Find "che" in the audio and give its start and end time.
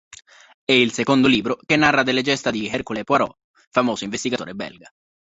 1.63-1.75